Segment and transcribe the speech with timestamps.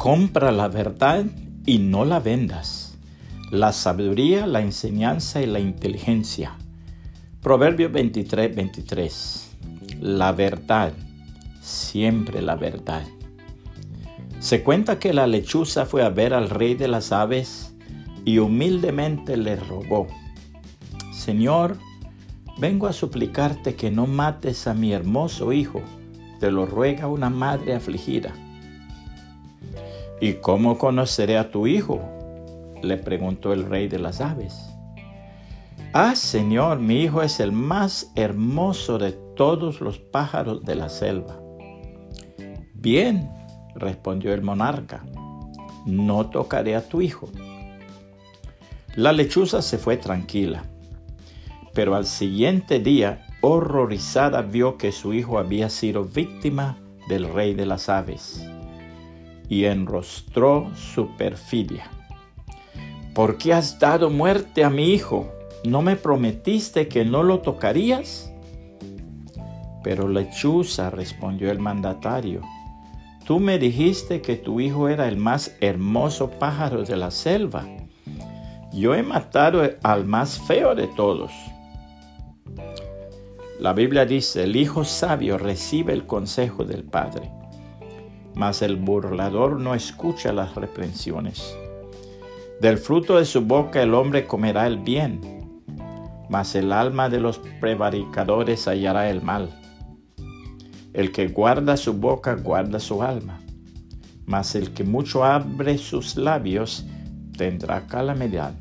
[0.00, 1.26] Compra la verdad
[1.66, 2.96] y no la vendas.
[3.50, 6.56] La sabiduría, la enseñanza y la inteligencia.
[7.42, 9.56] Proverbio 23, 23.
[10.00, 10.94] La verdad,
[11.60, 13.02] siempre la verdad.
[14.38, 17.74] Se cuenta que la lechuza fue a ver al rey de las aves
[18.24, 20.06] y humildemente le rogó,
[21.12, 21.76] Señor,
[22.56, 25.82] vengo a suplicarte que no mates a mi hermoso hijo,
[26.38, 28.32] te lo ruega una madre afligida.
[30.20, 32.00] ¿Y cómo conoceré a tu hijo?
[32.82, 34.68] le preguntó el rey de las aves.
[35.92, 41.40] Ah, Señor, mi hijo es el más hermoso de todos los pájaros de la selva.
[42.74, 43.30] Bien,
[43.74, 45.04] respondió el monarca,
[45.86, 47.28] no tocaré a tu hijo.
[48.94, 50.64] La lechuza se fue tranquila,
[51.74, 57.66] pero al siguiente día, horrorizada, vio que su hijo había sido víctima del rey de
[57.66, 58.46] las aves
[59.50, 61.90] y enrostró su perfidia.
[63.14, 65.30] ¿Por qué has dado muerte a mi hijo?
[65.64, 68.32] ¿No me prometiste que no lo tocarías?
[69.84, 72.40] Pero lechuza, respondió el mandatario,
[73.30, 77.64] Tú me dijiste que tu hijo era el más hermoso pájaro de la selva.
[78.72, 81.30] Yo he matado al más feo de todos.
[83.60, 87.30] La Biblia dice, el hijo sabio recibe el consejo del padre,
[88.34, 91.56] mas el burlador no escucha las reprensiones.
[92.60, 95.20] Del fruto de su boca el hombre comerá el bien,
[96.28, 99.50] mas el alma de los prevaricadores hallará el mal.
[100.92, 103.40] El que guarda su boca guarda su alma,
[104.26, 106.84] mas el que mucho abre sus labios
[107.36, 108.54] tendrá calamidad.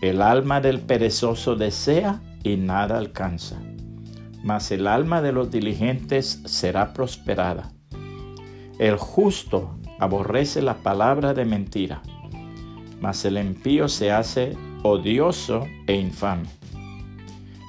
[0.00, 3.60] El alma del perezoso desea y nada alcanza,
[4.42, 7.70] mas el alma de los diligentes será prosperada.
[8.82, 12.02] El justo aborrece la palabra de mentira,
[13.00, 16.48] mas el impío se hace odioso e infame.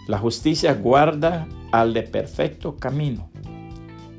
[0.07, 3.29] La justicia guarda al de perfecto camino,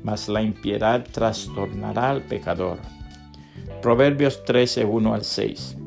[0.03, 2.77] mas la impiedad trastornará al pecador.
[3.81, 5.77] Proverbios 13, 1 al 6.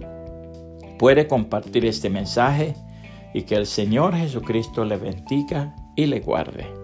[0.99, 2.75] Puede compartir este mensaje
[3.33, 6.78] y que el Señor Jesucristo le bendiga y le guarde.